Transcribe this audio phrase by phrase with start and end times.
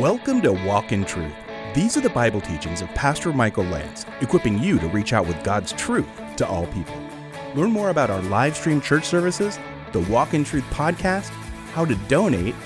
[0.00, 1.32] Welcome to Walk in Truth.
[1.72, 5.40] These are the Bible teachings of Pastor Michael Lance, equipping you to reach out with
[5.44, 7.00] God's truth to all people.
[7.54, 9.56] Learn more about our live stream church services,
[9.92, 11.28] the Walk in Truth podcast,
[11.74, 12.56] how to donate,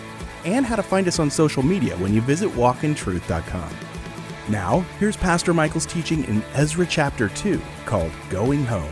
[0.46, 3.76] and how to find us on social media when you visit walkintruth.com.
[4.48, 8.90] Now, here's Pastor Michael's teaching in Ezra chapter 2 called Going Home.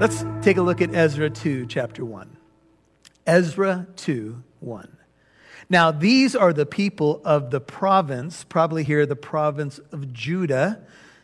[0.00, 2.43] Let's take a look at Ezra 2, chapter 1.
[3.26, 4.96] Ezra 2, 1.
[5.70, 10.80] Now, these are the people of the province, probably here the province of Judah.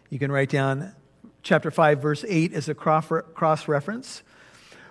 [0.09, 0.95] You can write down
[1.43, 4.23] chapter 5, verse 8 as a cross reference,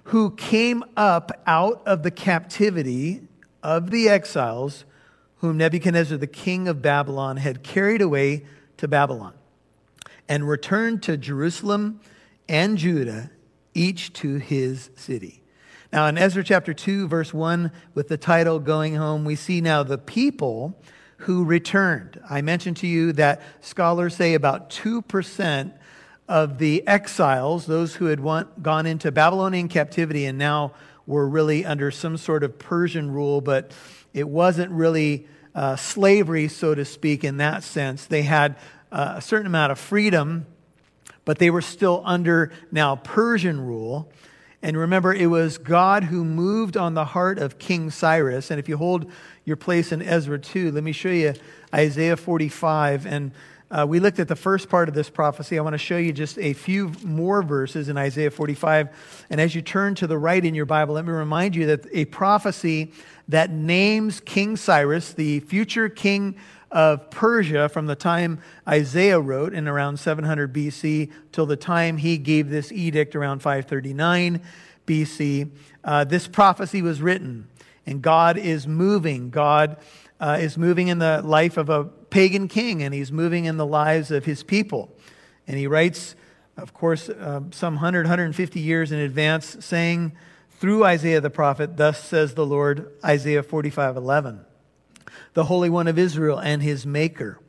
[0.03, 3.21] who came up out of the captivity
[3.63, 4.85] of the exiles
[5.37, 8.45] whom Nebuchadnezzar, the king of Babylon, had carried away
[8.77, 9.33] to Babylon,
[10.27, 12.01] and returned to Jerusalem
[12.47, 13.31] and Judah,
[13.73, 15.38] each to his city.
[15.91, 19.81] Now, in Ezra chapter 2, verse 1, with the title Going Home, we see now
[19.81, 20.79] the people
[21.17, 22.21] who returned.
[22.29, 25.73] I mentioned to you that scholars say about 2%
[26.27, 30.73] of the exiles, those who had want, gone into Babylonian captivity and now
[31.07, 33.71] were really under some sort of Persian rule, but
[34.13, 38.05] it wasn't really uh, slavery, so to speak, in that sense.
[38.05, 38.57] They had
[38.91, 40.45] uh, a certain amount of freedom,
[41.25, 44.11] but they were still under now Persian rule.
[44.61, 48.51] And remember, it was God who moved on the heart of King Cyrus.
[48.51, 49.09] And if you hold
[49.45, 51.33] your place in Ezra 2, let me show you
[51.73, 53.05] Isaiah 45.
[53.05, 53.31] And
[53.71, 55.57] uh, we looked at the first part of this prophecy.
[55.57, 59.25] I want to show you just a few more verses in Isaiah 45.
[59.29, 61.85] And as you turn to the right in your Bible, let me remind you that
[61.93, 62.91] a prophecy
[63.29, 66.35] that names King Cyrus, the future king
[66.71, 72.17] of Persia from the time Isaiah wrote in around 700 BC till the time he
[72.17, 74.41] gave this edict around 539
[74.85, 75.51] BC.
[75.83, 77.47] Uh, this prophecy was written,
[77.85, 79.29] and God is moving.
[79.29, 79.77] God
[80.19, 83.65] uh, is moving in the life of a pagan king, and he's moving in the
[83.65, 84.95] lives of his people.
[85.47, 86.15] And he writes,
[86.57, 90.11] of course, uh, some 100, 150 years in advance, saying
[90.51, 94.45] through Isaiah the prophet, Thus says the Lord, Isaiah 45 11
[95.39, 97.39] the Holy One of Israel and his Maker.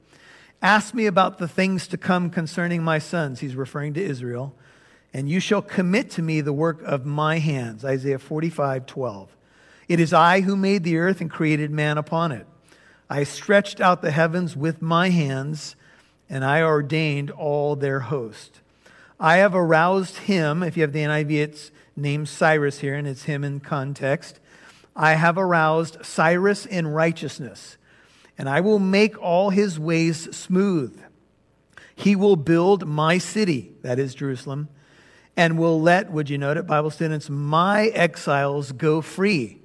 [0.62, 3.40] Ask me about the things to come concerning my sons.
[3.40, 4.54] He's referring to Israel.
[5.12, 7.84] And you shall commit to me the work of my hands.
[7.84, 9.36] Isaiah 45, 12.
[9.88, 12.46] It is I who made the earth and created man upon it.
[13.10, 15.74] I stretched out the heavens with my hands,
[16.28, 18.60] and I ordained all their host.
[19.18, 20.62] I have aroused him.
[20.62, 24.38] If you have the NIV, it's named Cyrus here, and it's him in context.
[24.94, 27.76] I have aroused Cyrus in righteousness,
[28.40, 30.98] and I will make all his ways smooth.
[31.94, 34.70] He will build my city, that is Jerusalem,
[35.36, 39.60] and will let, would you note it, Bible students, my exiles go free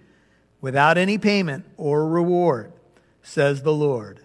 [0.60, 2.74] without any payment or reward,
[3.24, 4.20] says the Lord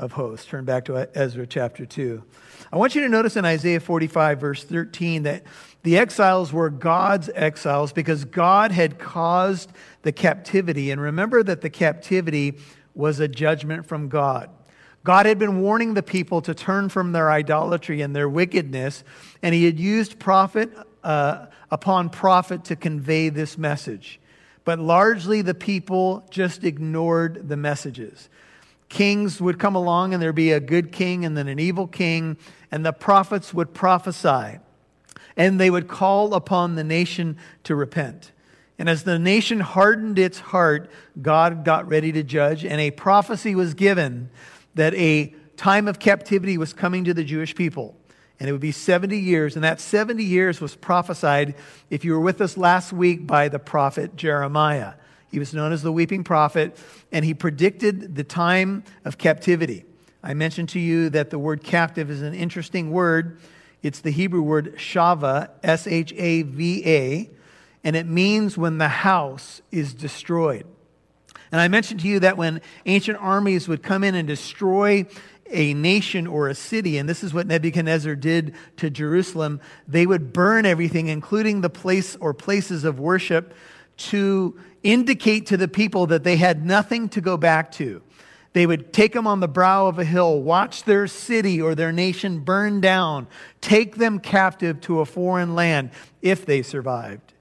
[0.00, 0.46] of hosts.
[0.46, 2.24] Turn back to Ezra chapter 2.
[2.72, 5.44] I want you to notice in Isaiah 45, verse 13, that
[5.84, 9.70] the exiles were God's exiles because God had caused
[10.02, 10.90] the captivity.
[10.90, 12.58] And remember that the captivity
[12.94, 14.50] was a judgment from God.
[15.04, 19.02] God had been warning the people to turn from their idolatry and their wickedness,
[19.42, 20.70] and he had used prophet
[21.02, 24.20] uh, upon prophet to convey this message.
[24.64, 28.28] But largely, the people just ignored the messages
[28.92, 32.36] kings would come along and there'd be a good king and then an evil king,
[32.70, 34.58] and the prophets would prophesy.
[35.34, 38.31] And they would call upon the nation to repent.
[38.82, 40.90] And as the nation hardened its heart,
[41.22, 44.28] God got ready to judge, and a prophecy was given
[44.74, 47.94] that a time of captivity was coming to the Jewish people.
[48.40, 49.54] And it would be 70 years.
[49.54, 51.54] And that 70 years was prophesied,
[51.90, 54.94] if you were with us last week, by the prophet Jeremiah.
[55.30, 56.76] He was known as the weeping prophet,
[57.12, 59.84] and he predicted the time of captivity.
[60.24, 63.38] I mentioned to you that the word captive is an interesting word.
[63.80, 67.30] It's the Hebrew word shava, S H A V A,
[67.84, 70.66] and it means when the house is destroyed.
[71.50, 75.06] And I mentioned to you that when ancient armies would come in and destroy
[75.50, 80.32] a nation or a city, and this is what Nebuchadnezzar did to Jerusalem, they would
[80.32, 83.54] burn everything, including the place or places of worship,
[83.98, 88.02] to indicate to the people that they had nothing to go back to.
[88.54, 91.92] They would take them on the brow of a hill, watch their city or their
[91.92, 93.26] nation burn down,
[93.60, 95.90] take them captive to a foreign land
[96.20, 97.32] if they survived.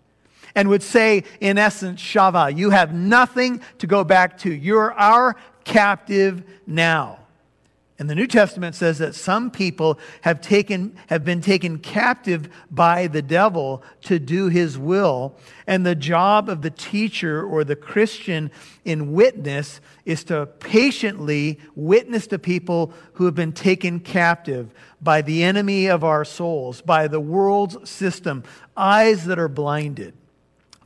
[0.55, 4.53] And would say, in essence, Shava, you have nothing to go back to.
[4.53, 7.21] You're our captive now.
[8.01, 13.05] And the New Testament says that some people have, taken, have been taken captive by
[13.05, 15.35] the devil to do his will.
[15.67, 18.49] And the job of the teacher or the Christian
[18.83, 25.43] in witness is to patiently witness to people who have been taken captive by the
[25.43, 28.43] enemy of our souls, by the world's system,
[28.75, 30.15] eyes that are blinded,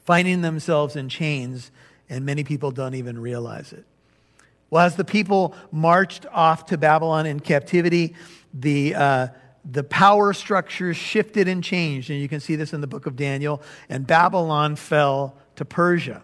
[0.05, 1.71] finding themselves in chains,
[2.09, 3.85] and many people don't even realize it.
[4.69, 8.15] Well, as the people marched off to Babylon in captivity,
[8.53, 9.27] the, uh,
[9.69, 12.09] the power structures shifted and changed.
[12.09, 13.61] And you can see this in the book of Daniel.
[13.89, 16.23] And Babylon fell to Persia.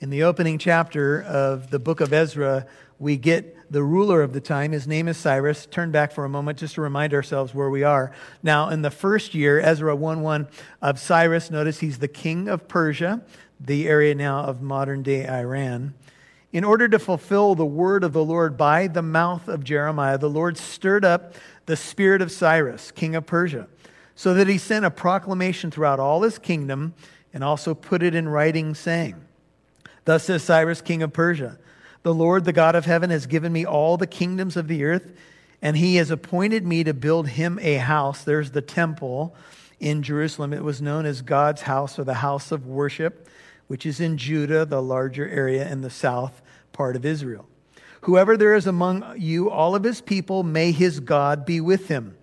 [0.00, 2.66] In the opening chapter of the book of Ezra,
[2.98, 4.72] we get the ruler of the time.
[4.72, 5.66] His name is Cyrus.
[5.66, 8.12] Turn back for a moment just to remind ourselves where we are.
[8.42, 10.48] Now, in the first year, Ezra 1 1
[10.82, 13.22] of Cyrus, notice he's the king of Persia,
[13.58, 15.94] the area now of modern day Iran.
[16.52, 20.30] In order to fulfill the word of the Lord by the mouth of Jeremiah, the
[20.30, 21.34] Lord stirred up
[21.66, 23.68] the spirit of Cyrus, king of Persia,
[24.14, 26.94] so that he sent a proclamation throughout all his kingdom
[27.34, 29.16] and also put it in writing, saying,
[30.06, 31.58] Thus says Cyrus, king of Persia,
[32.06, 35.12] the Lord, the God of heaven, has given me all the kingdoms of the earth,
[35.60, 38.22] and he has appointed me to build him a house.
[38.22, 39.34] There's the temple
[39.80, 40.52] in Jerusalem.
[40.52, 43.28] It was known as God's house or the house of worship,
[43.66, 46.42] which is in Judah, the larger area in the south
[46.72, 47.48] part of Israel.
[48.02, 52.16] Whoever there is among you, all of his people, may his God be with him.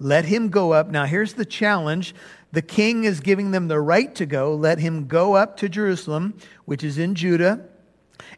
[0.00, 0.90] Let him go up.
[0.90, 2.12] Now, here's the challenge.
[2.50, 4.56] The king is giving them the right to go.
[4.56, 7.68] Let him go up to Jerusalem, which is in Judah,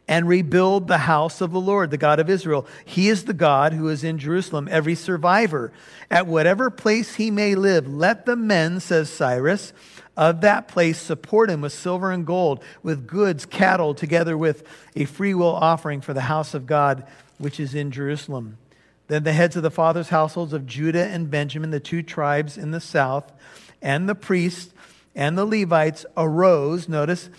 [0.07, 2.67] and rebuild the house of the Lord, the God of Israel.
[2.85, 4.67] He is the God who is in Jerusalem.
[4.69, 5.71] Every survivor,
[6.09, 9.73] at whatever place he may live, let the men, says Cyrus,
[10.17, 14.63] of that place support him with silver and gold, with goods, cattle, together with
[14.95, 17.07] a freewill offering for the house of God,
[17.37, 18.57] which is in Jerusalem.
[19.07, 22.71] Then the heads of the fathers' households of Judah and Benjamin, the two tribes in
[22.71, 23.31] the south,
[23.81, 24.73] and the priests
[25.15, 26.87] and the Levites arose.
[26.87, 27.29] Notice,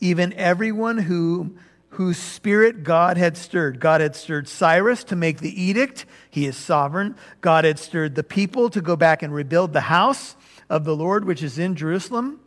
[0.00, 1.56] even everyone who
[1.90, 3.80] whose spirit God had stirred.
[3.80, 6.04] God had stirred Cyrus to make the edict.
[6.30, 7.16] He is sovereign.
[7.40, 10.36] God had stirred the people to go back and rebuild the house
[10.68, 12.40] of the Lord which is in Jerusalem.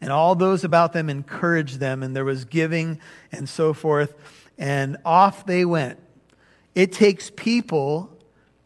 [0.00, 3.00] And all those about them encouraged them, and there was giving
[3.32, 4.14] and so forth.
[4.58, 5.98] And off they went.
[6.74, 8.10] It takes people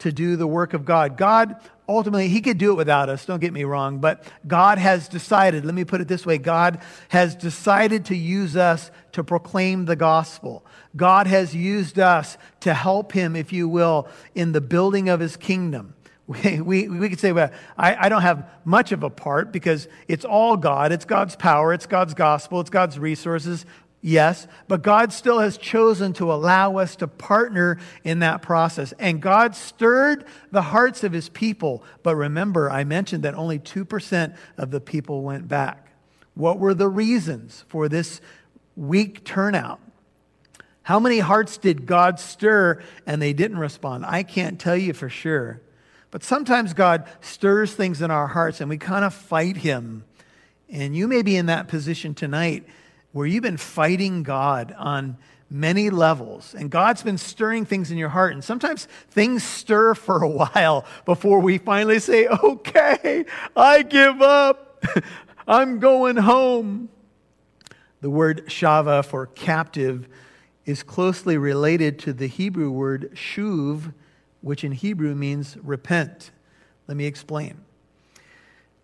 [0.01, 1.17] to do the work of God.
[1.17, 1.57] God
[1.91, 5.65] ultimately, He could do it without us, don't get me wrong, but God has decided,
[5.65, 9.97] let me put it this way God has decided to use us to proclaim the
[9.97, 10.65] gospel.
[10.97, 15.37] God has used us to help Him, if you will, in the building of His
[15.37, 15.95] kingdom.
[16.31, 19.89] We, we, we could say, well, I, I don't have much of a part because
[20.07, 20.93] it's all God.
[20.93, 21.73] It's God's power.
[21.73, 22.61] It's God's gospel.
[22.61, 23.67] It's God's resources.
[24.03, 28.93] Yes, but God still has chosen to allow us to partner in that process.
[28.99, 31.85] And God stirred the hearts of his people.
[32.03, 35.89] But remember, I mentioned that only 2% of the people went back.
[36.35, 38.23] What were the reasons for this
[38.75, 39.81] weak turnout?
[40.83, 44.07] How many hearts did God stir and they didn't respond?
[44.07, 45.61] I can't tell you for sure.
[46.11, 50.05] But sometimes God stirs things in our hearts and we kind of fight Him.
[50.71, 52.67] And you may be in that position tonight
[53.13, 55.17] where you've been fighting God on
[55.51, 58.33] many levels, and God's been stirring things in your heart.
[58.33, 63.25] And sometimes things stir for a while before we finally say, Okay,
[63.57, 64.85] I give up.
[65.49, 66.89] I'm going home.
[68.01, 70.09] The word shava for captive
[70.65, 73.93] is closely related to the Hebrew word shuv,
[74.41, 76.31] which in Hebrew means repent.
[76.87, 77.61] Let me explain.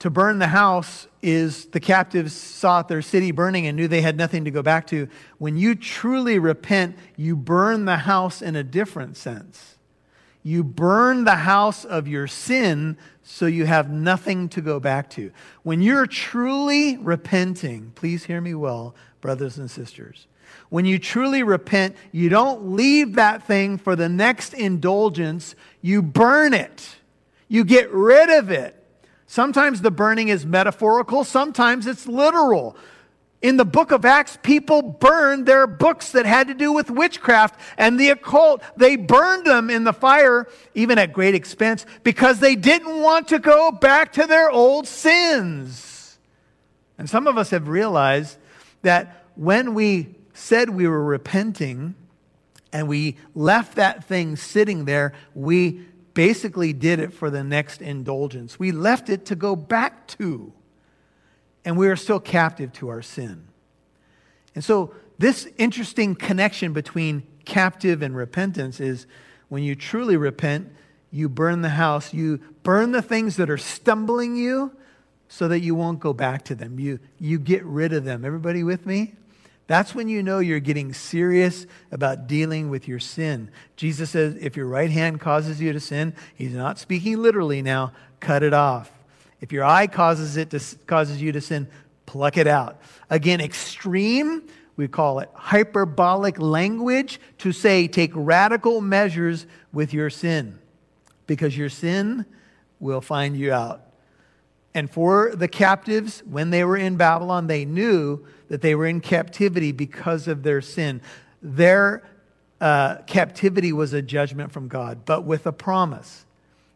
[0.00, 4.16] To burn the house is the captives saw their city burning and knew they had
[4.16, 5.08] nothing to go back to.
[5.38, 9.76] When you truly repent, you burn the house in a different sense.
[10.42, 15.32] You burn the house of your sin so you have nothing to go back to.
[15.64, 20.28] When you're truly repenting, please hear me well, brothers and sisters.
[20.68, 26.54] When you truly repent, you don't leave that thing for the next indulgence, you burn
[26.54, 26.96] it.
[27.48, 28.85] You get rid of it.
[29.26, 32.76] Sometimes the burning is metaphorical, sometimes it's literal.
[33.42, 37.60] In the book of Acts, people burned their books that had to do with witchcraft
[37.76, 38.62] and the occult.
[38.76, 43.38] They burned them in the fire, even at great expense, because they didn't want to
[43.38, 46.18] go back to their old sins.
[46.98, 48.38] And some of us have realized
[48.82, 51.94] that when we said we were repenting
[52.72, 55.82] and we left that thing sitting there, we
[56.16, 58.58] basically did it for the next indulgence.
[58.58, 60.50] We left it to go back to,
[61.62, 63.46] and we are still captive to our sin.
[64.54, 69.06] And so, this interesting connection between captive and repentance is
[69.48, 70.72] When you truly repent,
[71.12, 74.72] you burn the house, you burn the things that are stumbling you
[75.28, 76.80] so that you won't go back to them.
[76.80, 78.24] You, you get rid of them.
[78.24, 79.14] Everybody with me?
[79.66, 83.50] That's when you know you're getting serious about dealing with your sin.
[83.74, 87.92] Jesus says, if your right hand causes you to sin, he's not speaking literally now,
[88.20, 88.92] cut it off.
[89.40, 91.68] If your eye causes it to, causes you to sin,
[92.06, 92.80] pluck it out.
[93.10, 94.42] Again, extreme,
[94.76, 100.58] we call it hyperbolic language to say take radical measures with your sin
[101.26, 102.24] because your sin
[102.78, 103.85] will find you out.
[104.76, 109.00] And for the captives, when they were in Babylon, they knew that they were in
[109.00, 111.00] captivity because of their sin.
[111.40, 112.06] Their
[112.60, 116.26] uh, captivity was a judgment from God, but with a promise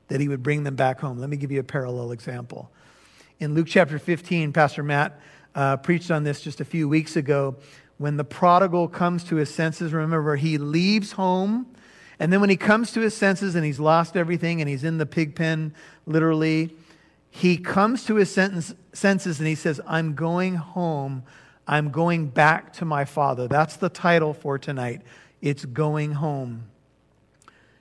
[0.09, 1.19] that He would bring them back home.
[1.19, 2.71] Let me give you a parallel example.
[3.39, 5.21] In Luke chapter 15, Pastor Matt
[5.55, 7.57] uh, preached on this just a few weeks ago.
[7.99, 11.67] When the prodigal comes to his senses, remember, he leaves home.
[12.19, 14.97] And then when he comes to his senses and he's lost everything and he's in
[14.97, 15.75] the pig pen,
[16.07, 16.75] literally,
[17.31, 21.25] he comes to his sentence, senses and he says, I'm going home
[21.71, 23.47] I'm going back to my Father.
[23.47, 25.03] That's the title for tonight.
[25.41, 26.65] It's going home.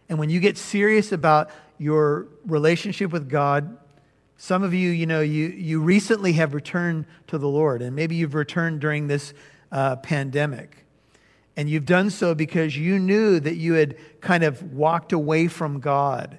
[0.08, 3.78] And when you get serious about your relationship with God,
[4.38, 8.14] some of you, you know, you, you recently have returned to the Lord, and maybe
[8.14, 9.34] you've returned during this
[9.72, 10.86] uh, pandemic.
[11.58, 15.80] And you've done so because you knew that you had kind of walked away from
[15.80, 16.38] God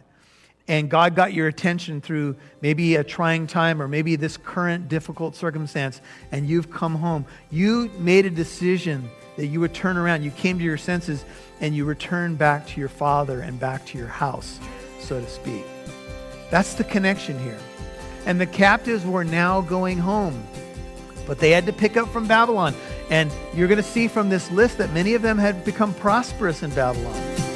[0.71, 5.35] and God got your attention through maybe a trying time or maybe this current difficult
[5.35, 6.00] circumstance,
[6.31, 10.23] and you've come home, you made a decision that you would turn around.
[10.23, 11.25] You came to your senses
[11.61, 14.61] and you returned back to your father and back to your house,
[15.00, 15.65] so to speak.
[16.53, 17.59] That's the connection here.
[18.25, 20.41] And the captives were now going home,
[21.27, 22.77] but they had to pick up from Babylon.
[23.11, 26.62] And you're going to see from this list that many of them had become prosperous
[26.62, 27.50] in Babylon.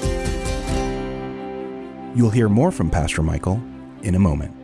[2.15, 3.61] You'll hear more from Pastor Michael
[4.03, 4.64] in a moment.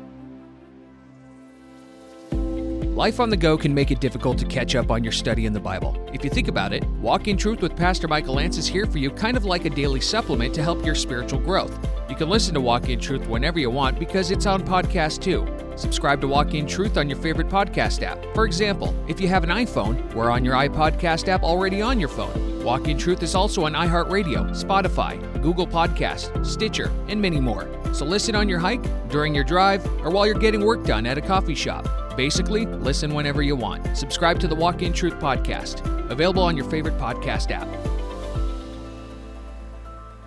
[3.01, 5.55] Life on the go can make it difficult to catch up on your study in
[5.55, 5.97] the Bible.
[6.13, 8.99] If you think about it, Walk in Truth with Pastor Michael Lance is here for
[8.99, 11.75] you kind of like a daily supplement to help your spiritual growth.
[12.11, 15.49] You can listen to Walk in Truth whenever you want because it's on podcast too.
[15.77, 18.23] Subscribe to Walk in Truth on your favorite podcast app.
[18.35, 22.11] For example, if you have an iPhone, we're on your iPodcast app already on your
[22.11, 22.63] phone.
[22.63, 27.67] Walk in Truth is also on iHeartRadio, Spotify, Google Podcast, Stitcher, and many more.
[27.95, 31.17] So listen on your hike, during your drive, or while you're getting work done at
[31.17, 31.89] a coffee shop.
[32.17, 33.97] Basically, listen whenever you want.
[33.97, 37.69] Subscribe to the Walk in Truth podcast, available on your favorite podcast app.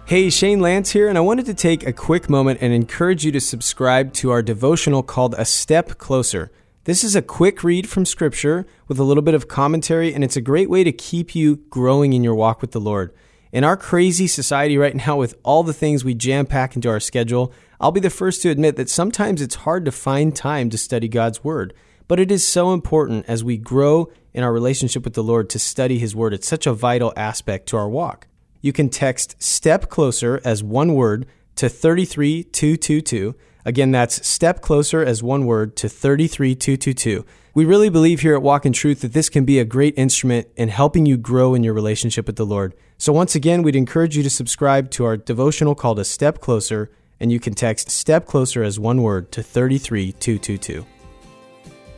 [0.06, 3.32] Hey, Shane Lance here, and I wanted to take a quick moment and encourage you
[3.32, 6.52] to subscribe to our devotional called A Step Closer.
[6.86, 10.36] This is a quick read from Scripture with a little bit of commentary, and it's
[10.36, 13.14] a great way to keep you growing in your walk with the Lord.
[13.54, 17.00] In our crazy society right now, with all the things we jam pack into our
[17.00, 20.78] schedule, I'll be the first to admit that sometimes it's hard to find time to
[20.78, 21.74] study God's Word.
[22.08, 25.60] But it is so important as we grow in our relationship with the Lord to
[25.60, 26.34] study His Word.
[26.34, 28.28] It's such a vital aspect to our walk
[28.64, 33.36] you can text Step Closer as one word to 33222.
[33.66, 37.26] Again, that's Step Closer as one word to 33222.
[37.54, 40.48] We really believe here at Walk in Truth that this can be a great instrument
[40.56, 42.74] in helping you grow in your relationship with the Lord.
[42.98, 46.90] So, once again, we'd encourage you to subscribe to our devotional called A Step Closer,
[47.24, 50.86] and you can text Step Closer as one word to 33222.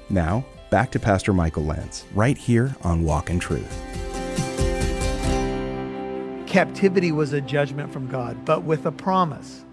[0.09, 3.95] Now, back to Pastor Michael Lance, right here on Walk in Truth
[6.55, 9.65] captivity was a judgment from God, but with a promise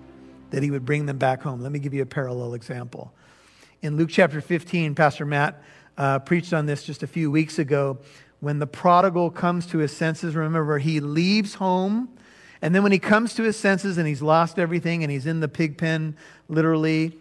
[0.51, 1.61] that he would bring them back home.
[1.61, 3.15] Let me give you a parallel example.
[3.83, 5.63] In Luke chapter 15, Pastor Matt
[5.97, 8.01] uh, preached on this just a few weeks ago.
[8.41, 12.09] When the prodigal comes to his senses, remember, he leaves home.
[12.63, 15.41] And then when he comes to his senses and he's lost everything and he's in
[15.41, 16.17] the pig pen,
[16.49, 17.19] literally,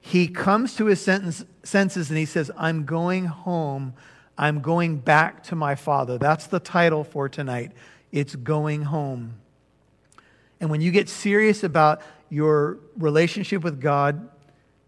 [0.00, 3.94] he comes to his sentence, senses and he says, I'm going home.
[4.36, 6.18] I'm going back to my father.
[6.18, 7.72] That's the title for tonight
[8.12, 9.34] it's going home.
[10.60, 14.28] And when you get serious about your relationship with God,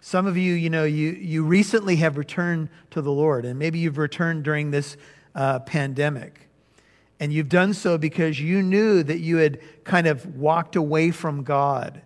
[0.01, 3.79] some of you, you know, you, you recently have returned to the Lord, and maybe
[3.79, 4.97] you've returned during this
[5.35, 6.49] uh, pandemic.
[7.23, 11.45] And you've done so because you knew that you had kind of walked away from
[11.45, 12.03] God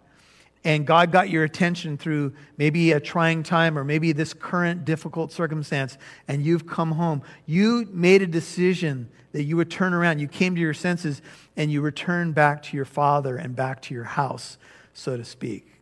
[0.63, 5.33] and God got your attention through maybe a trying time or maybe this current difficult
[5.33, 5.97] circumstance,
[6.29, 7.23] and you've come home.
[7.47, 10.19] You made a decision that you would turn around.
[10.19, 11.23] You came to your senses
[11.57, 14.59] and you returned back to your father and back to your house,
[14.93, 15.81] so to speak.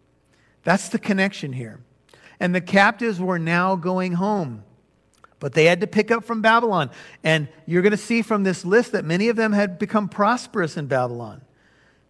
[0.62, 1.81] That's the connection here.
[2.38, 4.62] And the captives were now going home.
[5.41, 6.91] But they had to pick up from Babylon.
[7.23, 10.76] And you're going to see from this list that many of them had become prosperous
[10.76, 11.43] in Babylon.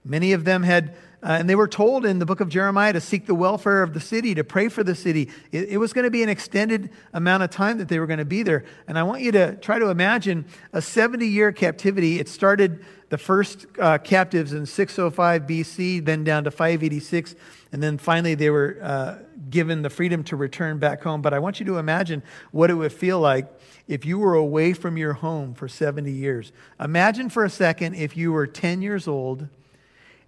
[0.05, 3.01] Many of them had, uh, and they were told in the book of Jeremiah to
[3.01, 5.31] seek the welfare of the city, to pray for the city.
[5.51, 8.19] It, it was going to be an extended amount of time that they were going
[8.19, 8.65] to be there.
[8.87, 12.21] And I want you to try to imagine a 70 year captivity.
[12.21, 17.35] It started the first uh, captives in 605 BC, then down to 586,
[17.75, 19.19] and then finally they were uh,
[19.51, 21.21] given the freedom to return back home.
[21.23, 23.49] But I want you to imagine what it would feel like
[23.89, 26.53] if you were away from your home for 70 years.
[26.79, 29.49] Imagine for a second if you were 10 years old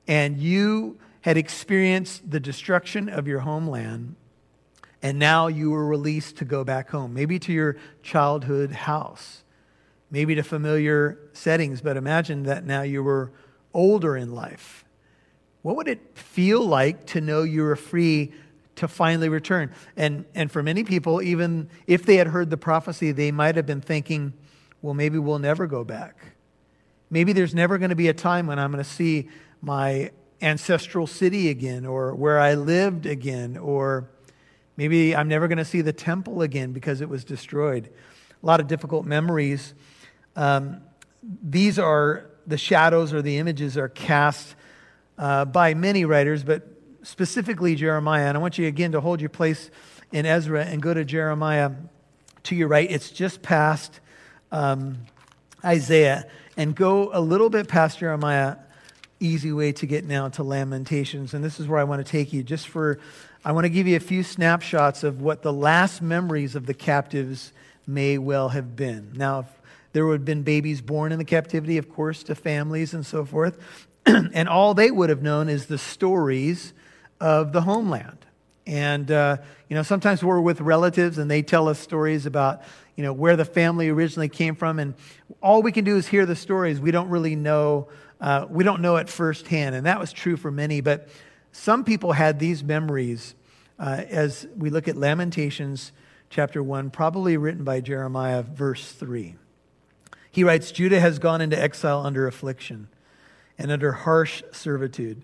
[0.08, 4.16] and you had experienced the destruction of your homeland,
[5.00, 9.44] and now you were released to go back home, maybe to your childhood house,
[10.10, 13.30] maybe to familiar settings, but imagine that now you were
[13.72, 14.84] older in life.
[15.66, 18.32] What would it feel like to know you were free
[18.76, 19.72] to finally return?
[19.96, 23.66] And, and for many people, even if they had heard the prophecy, they might have
[23.66, 24.32] been thinking,
[24.80, 26.36] well, maybe we'll never go back.
[27.10, 29.28] Maybe there's never going to be a time when I'm going to see
[29.60, 34.08] my ancestral city again or where I lived again, or
[34.76, 37.90] maybe I'm never going to see the temple again because it was destroyed.
[38.40, 39.74] A lot of difficult memories.
[40.36, 40.82] Um,
[41.42, 44.54] these are the shadows or the images are cast
[45.18, 46.66] uh, by many writers, but
[47.02, 48.26] specifically Jeremiah.
[48.26, 49.70] And I want you again to hold your place
[50.12, 51.72] in Ezra and go to Jeremiah
[52.44, 52.90] to your right.
[52.90, 54.00] It's just past
[54.52, 54.98] um,
[55.64, 56.28] Isaiah.
[56.56, 58.56] And go a little bit past Jeremiah
[59.20, 61.34] easy way to get now to Lamentations.
[61.34, 62.98] And this is where I want to take you just for,
[63.44, 66.74] I want to give you a few snapshots of what the last memories of the
[66.74, 67.52] captives
[67.86, 69.12] may well have been.
[69.14, 69.46] Now, if
[69.92, 73.24] there would have been babies born in the captivity, of course, to families and so
[73.24, 73.58] forth.
[74.32, 76.72] and all they would have known is the stories
[77.20, 78.18] of the homeland.
[78.66, 79.36] And, uh,
[79.68, 82.62] you know, sometimes we're with relatives and they tell us stories about,
[82.96, 84.78] you know, where the family originally came from.
[84.78, 84.94] And
[85.40, 86.80] all we can do is hear the stories.
[86.80, 87.88] We don't really know
[88.20, 90.80] uh, we don't know it firsthand, and that was true for many.
[90.80, 91.08] But
[91.52, 93.34] some people had these memories
[93.78, 95.92] uh, as we look at Lamentations
[96.30, 99.36] chapter 1, probably written by Jeremiah, verse 3.
[100.30, 102.88] He writes Judah has gone into exile under affliction
[103.58, 105.22] and under harsh servitude.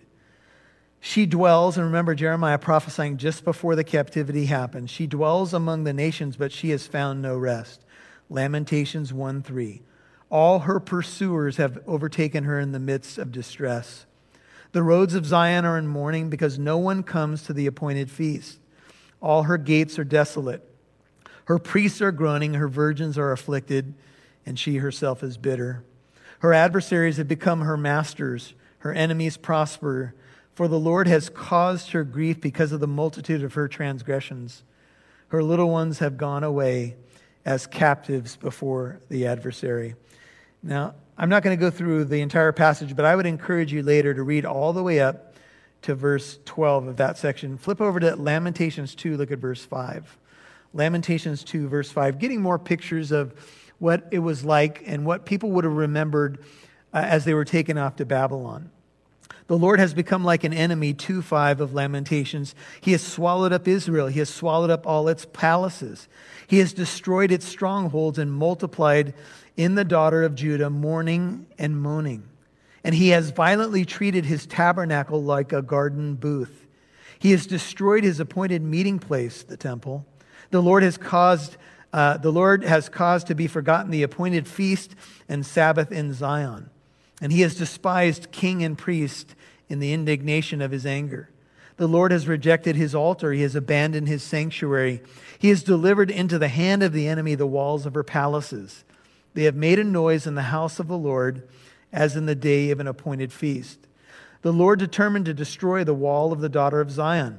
[1.01, 4.89] She dwells, and remember Jeremiah prophesying just before the captivity happened.
[4.89, 7.85] She dwells among the nations, but she has found no rest.
[8.31, 9.83] Lamentations 1 3.
[10.31, 14.07] All her pursuers have overtaken her in the midst of distress.
[14.71, 18.59] The roads of Zion are in mourning because no one comes to the appointed feast.
[19.21, 20.67] All her gates are desolate.
[21.47, 23.93] Her priests are groaning, her virgins are afflicted,
[24.47, 25.85] and she herself is bitter.
[26.43, 30.13] Her adversaries have become her masters, her enemies prosper,
[30.57, 34.65] for the Lord has caused her grief because of the multitude of her transgressions.
[35.29, 36.97] Her little ones have gone away
[37.45, 39.95] as captives before the adversary.
[40.65, 43.85] Now, I'm not going to go through the entire passage, but I would encourage you
[43.85, 45.37] later to read all the way up
[45.83, 47.57] to verse 12 of that section.
[47.57, 50.19] Flip over to Lamentations 2, look at verse 5.
[50.75, 53.33] Lamentations 2, verse 5, getting more pictures of
[53.83, 56.39] what it was like and what people would have remembered
[56.95, 58.71] uh, as they were taken off to Babylon.
[59.49, 62.55] The Lord has become like an enemy, 2 5 of Lamentations.
[62.81, 64.07] He has swallowed up Israel.
[64.07, 66.07] He has swallowed up all its palaces.
[66.47, 69.15] He has destroyed its strongholds and multiplied
[69.57, 72.23] in the daughter of Judah mourning and moaning.
[72.85, 76.69] And he has violently treated his tabernacle like a garden booth.
[77.19, 80.07] He has destroyed his appointed meeting place, the temple.
[80.53, 81.57] The Lord has caused
[81.93, 84.95] uh, the Lord has caused to be forgotten the appointed feast
[85.29, 86.71] and Sabbath in Zion.
[87.21, 89.35] And he has despised king and priest
[89.69, 91.29] in the indignation of his anger.
[91.77, 93.33] The Lord has rejected his altar.
[93.33, 95.03] He has abandoned his sanctuary.
[95.39, 98.85] He has delivered into the hand of the enemy the walls of her palaces.
[99.35, 101.49] They have made a noise in the house of the Lord
[101.93, 103.87] as in the day of an appointed feast.
[104.43, 107.39] The Lord determined to destroy the wall of the daughter of Zion.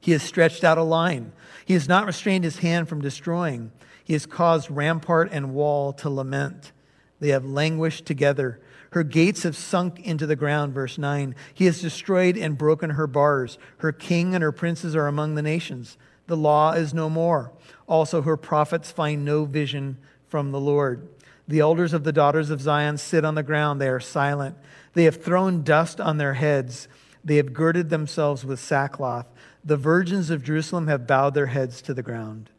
[0.00, 1.32] He has stretched out a line.
[1.64, 3.70] He has not restrained his hand from destroying.
[4.02, 6.72] He has caused rampart and wall to lament.
[7.20, 8.60] They have languished together.
[8.92, 11.34] Her gates have sunk into the ground, verse 9.
[11.54, 13.58] He has destroyed and broken her bars.
[13.78, 15.96] Her king and her princes are among the nations.
[16.26, 17.52] The law is no more.
[17.86, 21.08] Also, her prophets find no vision from the Lord.
[21.46, 23.80] The elders of the daughters of Zion sit on the ground.
[23.80, 24.56] They are silent.
[24.94, 26.88] They have thrown dust on their heads.
[27.24, 29.26] They have girded themselves with sackcloth.
[29.64, 32.50] The virgins of Jerusalem have bowed their heads to the ground.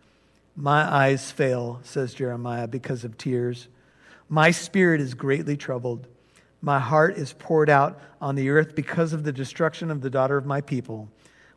[0.56, 3.68] My eyes fail, says Jeremiah, because of tears.
[4.30, 6.08] My spirit is greatly troubled.
[6.62, 10.38] My heart is poured out on the earth because of the destruction of the daughter
[10.38, 11.10] of my people,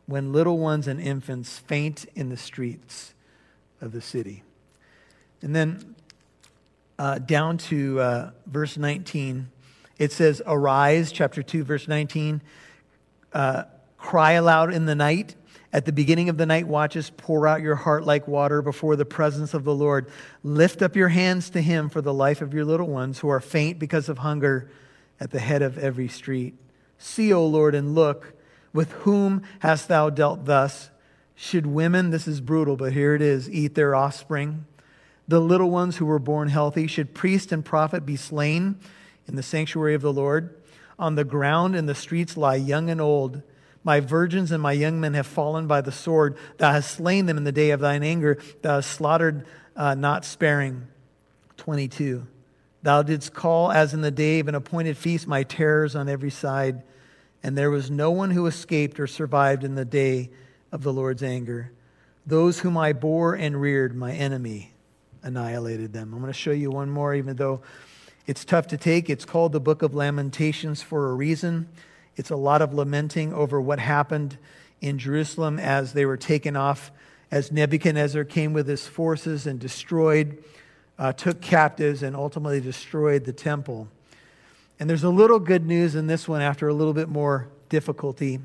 [0.07, 3.13] when little ones and infants faint in the streets
[3.81, 4.43] of the city.
[5.41, 5.95] And then
[6.97, 9.49] uh, down to uh, verse 19.
[9.97, 12.41] It says, Arise, chapter 2, verse 19.
[13.33, 13.63] Uh,
[14.05, 15.35] cry aloud in the night.
[15.73, 19.03] At the beginning of the night watches, pour out your heart like water before the
[19.03, 20.11] presence of the Lord.
[20.43, 23.39] Lift up your hands to him for the life of your little ones who are
[23.39, 24.69] faint because of hunger
[25.19, 26.53] at the head of every street.
[26.99, 28.33] See, O Lord, and look,
[28.73, 30.91] with whom hast thou dealt thus?
[31.33, 34.65] Should women, this is brutal, but here it is, eat their offspring?
[35.27, 38.77] The little ones who were born healthy, should priest and prophet be slain
[39.27, 40.55] in the sanctuary of the Lord?
[40.99, 43.41] On the ground in the streets lie young and old
[43.85, 46.37] my virgins and my young men have fallen by the sword.
[46.57, 48.39] Thou hast slain them in the day of thine anger.
[48.63, 49.45] Thou hast slaughtered,
[49.75, 50.87] uh, not sparing.
[51.57, 52.25] 22.
[52.81, 56.31] Thou didst call, as in the day of an appointed feast, my terrors on every
[56.31, 56.81] side.
[57.43, 60.31] And there was no one who escaped or survived in the day
[60.71, 61.71] of the Lord's anger.
[62.25, 64.73] Those whom I bore and reared, my enemy
[65.21, 66.11] annihilated them.
[66.11, 67.61] I'm going to show you one more, even though
[68.25, 69.11] it's tough to take.
[69.11, 71.69] It's called the Book of Lamentations for a reason.
[72.17, 74.37] It's a lot of lamenting over what happened
[74.81, 76.91] in Jerusalem as they were taken off,
[77.31, 80.43] as Nebuchadnezzar came with his forces and destroyed,
[80.97, 83.87] uh, took captives, and ultimately destroyed the temple.
[84.79, 88.39] And there's a little good news in this one after a little bit more difficulty.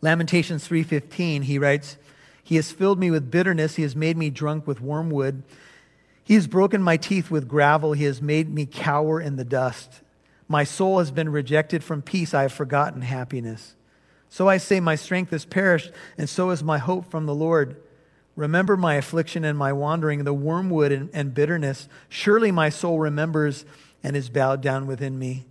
[0.00, 1.96] Lamentations 3:15 he writes,
[2.42, 5.42] "He has filled me with bitterness, he has made me drunk with wormwood.
[6.22, 10.02] He has broken my teeth with gravel, he has made me cower in the dust."
[10.48, 12.32] My soul has been rejected from peace.
[12.32, 13.76] I have forgotten happiness.
[14.30, 17.76] So I say, My strength has perished, and so is my hope from the Lord.
[18.34, 21.88] Remember my affliction and my wandering, the wormwood and, and bitterness.
[22.08, 23.64] Surely my soul remembers
[24.02, 25.44] and is bowed down within me.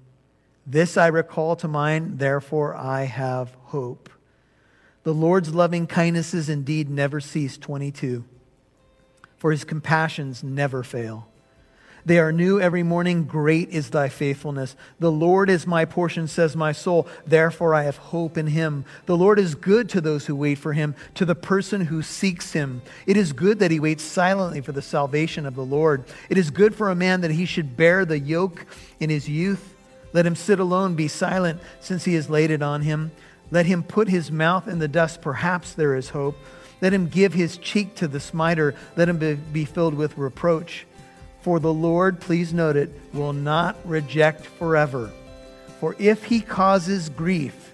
[0.65, 4.09] This I recall to mind, therefore I have hope.
[5.03, 7.57] The Lord's loving kindnesses indeed never cease.
[7.57, 8.25] 22.
[9.37, 11.27] For his compassions never fail.
[12.07, 13.25] They are new every morning.
[13.25, 14.77] Great is thy faithfulness.
[14.97, 17.05] The Lord is my portion, says my soul.
[17.25, 18.85] Therefore I have hope in him.
[19.07, 22.53] The Lord is good to those who wait for him, to the person who seeks
[22.53, 22.81] him.
[23.05, 26.05] It is good that he waits silently for the salvation of the Lord.
[26.29, 28.65] It is good for a man that he should bear the yoke
[29.01, 29.75] in his youth.
[30.13, 33.11] Let him sit alone, be silent, since he has laid it on him.
[33.51, 35.21] Let him put his mouth in the dust.
[35.21, 36.37] Perhaps there is hope.
[36.79, 38.75] Let him give his cheek to the smiter.
[38.95, 40.85] Let him be filled with reproach.
[41.47, 45.09] For the Lord, please note it, will not reject forever.
[45.79, 47.73] For if he causes grief,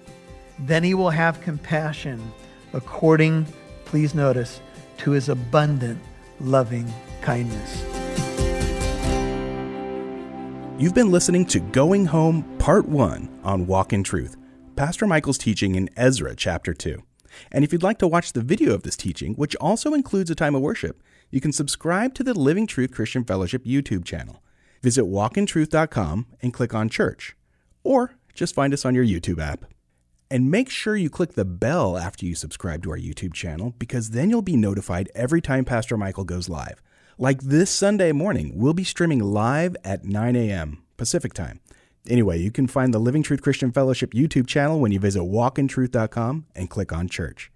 [0.60, 2.22] then he will have compassion
[2.72, 3.48] according,
[3.84, 4.60] please notice,
[4.98, 6.00] to his abundant
[6.38, 6.86] loving
[7.20, 7.82] kindness.
[10.78, 14.36] You've been listening to Going Home Part 1 on Walk in Truth,
[14.76, 17.02] Pastor Michael's teaching in Ezra chapter 2.
[17.50, 20.36] And if you'd like to watch the video of this teaching, which also includes a
[20.36, 21.02] time of worship,
[21.34, 24.40] you can subscribe to the Living Truth Christian Fellowship YouTube channel.
[24.84, 27.34] Visit walkintruth.com and click on church,
[27.82, 29.64] or just find us on your YouTube app.
[30.30, 34.10] And make sure you click the bell after you subscribe to our YouTube channel because
[34.10, 36.80] then you'll be notified every time Pastor Michael goes live.
[37.18, 40.84] Like this Sunday morning, we'll be streaming live at 9 a.m.
[40.96, 41.58] Pacific time.
[42.08, 46.46] Anyway, you can find the Living Truth Christian Fellowship YouTube channel when you visit walkintruth.com
[46.54, 47.50] and click on church.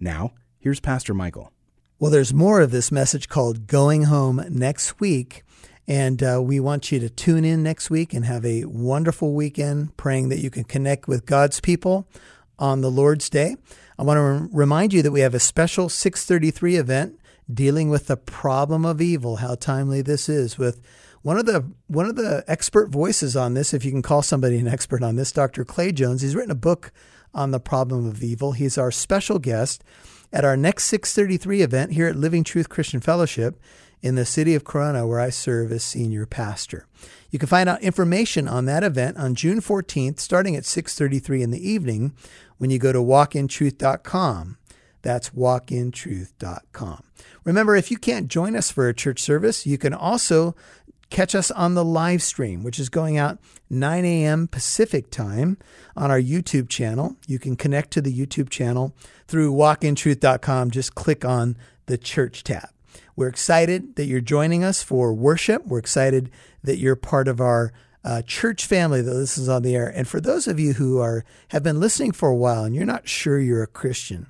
[0.00, 1.52] Now, here's Pastor Michael.
[2.00, 5.42] Well, there's more of this message called Going Home next week.
[5.88, 9.96] And uh, we want you to tune in next week and have a wonderful weekend,
[9.96, 12.06] praying that you can connect with God's people
[12.56, 13.56] on the Lord's Day.
[13.98, 17.18] I want to remind you that we have a special 633 event
[17.52, 19.36] dealing with the problem of evil.
[19.38, 20.80] How timely this is with
[21.22, 24.58] one of the one of the expert voices on this, if you can call somebody
[24.58, 25.64] an expert on this, Dr.
[25.64, 26.22] Clay Jones.
[26.22, 26.92] He's written a book
[27.34, 28.52] on the problem of evil.
[28.52, 29.82] He's our special guest
[30.32, 33.60] at our next 633 event here at Living Truth Christian Fellowship
[34.00, 36.86] in the city of Corona, where I serve as senior pastor.
[37.30, 41.50] You can find out information on that event on June 14th, starting at 6:33 in
[41.50, 42.12] the evening,
[42.58, 44.58] when you go to walkintruth.com.
[45.02, 47.02] That's walkintruth.com.
[47.44, 50.54] Remember, if you can't join us for a church service, you can also
[51.10, 53.38] catch us on the live stream, which is going out
[53.70, 54.46] 9 a.m.
[54.46, 55.56] Pacific time
[55.96, 57.16] on our YouTube channel.
[57.26, 58.94] You can connect to the YouTube channel
[59.28, 60.70] through walkintruth.com.
[60.70, 62.70] Just click on the church tab.
[63.14, 65.66] We're excited that you're joining us for worship.
[65.66, 66.30] We're excited
[66.62, 67.72] that you're part of our
[68.04, 69.88] uh, church family that listens on the air.
[69.88, 72.86] And for those of you who are have been listening for a while and you're
[72.86, 74.28] not sure you're a Christian,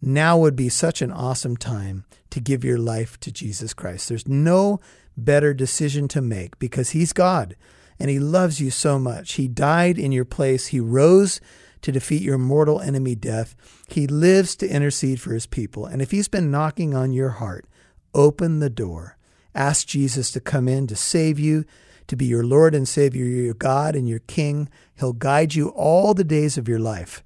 [0.00, 4.08] now would be such an awesome time to give your life to Jesus Christ.
[4.08, 4.80] There's no
[5.16, 7.56] better decision to make because He's God
[7.98, 9.32] and He loves you so much.
[9.34, 11.40] He died in your place, He rose
[11.82, 13.54] to defeat your mortal enemy, death.
[13.88, 15.86] He lives to intercede for His people.
[15.86, 17.66] And if He's been knocking on your heart,
[18.14, 19.16] open the door.
[19.54, 21.64] Ask Jesus to come in to save you,
[22.06, 24.68] to be your Lord and Savior, your God and your King.
[24.98, 27.22] He'll guide you all the days of your life,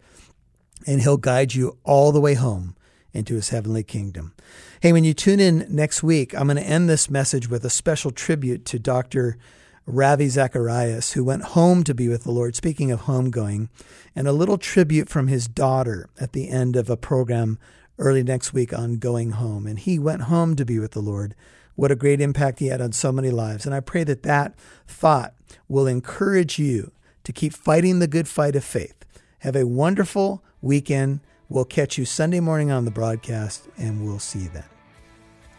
[0.86, 2.76] and He'll guide you all the way home
[3.12, 4.34] into His heavenly kingdom.
[4.80, 7.70] Hey, when you tune in next week, I'm going to end this message with a
[7.70, 9.36] special tribute to Dr.
[9.86, 13.68] Ravi Zacharias, who went home to be with the Lord, speaking of homegoing,
[14.14, 17.58] and a little tribute from his daughter at the end of a program
[17.98, 19.66] early next week on going home.
[19.66, 21.34] And he went home to be with the Lord.
[21.74, 23.66] What a great impact he had on so many lives.
[23.66, 24.54] And I pray that that
[24.86, 25.34] thought
[25.68, 26.92] will encourage you
[27.24, 29.04] to keep fighting the good fight of faith.
[29.40, 31.20] Have a wonderful weekend.
[31.48, 34.64] We'll catch you Sunday morning on the broadcast, and we'll see you then.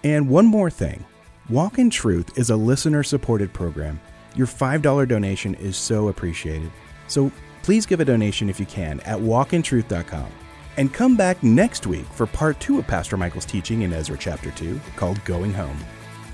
[0.04, 1.06] And one more thing
[1.50, 4.00] Walk in Truth is a listener supported program
[4.36, 6.72] your $5 donation is so appreciated.
[7.08, 10.30] So please give a donation if you can at walkintruth.com.
[10.76, 14.50] And come back next week for part two of Pastor Michael's teaching in Ezra chapter
[14.52, 15.78] 2 called Going Home.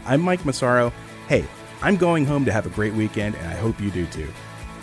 [0.06, 0.94] I'm Mike Massaro.
[1.28, 1.44] Hey,
[1.82, 4.30] I'm going home to have a great weekend, and I hope you do too.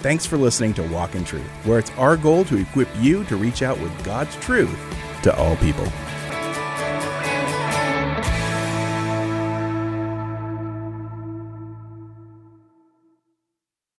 [0.00, 3.37] Thanks for listening to Walk in Truth, where it's our goal to equip you to
[3.37, 4.79] reach out with God's truth
[5.22, 5.87] to all people.